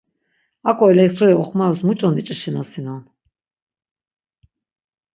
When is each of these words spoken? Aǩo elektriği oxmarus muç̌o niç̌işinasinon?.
Aǩo 0.69 0.83
elektriği 0.91 1.39
oxmarus 1.41 1.81
muç̌o 1.87 2.09
niç̌işinasinon?. 2.11 3.03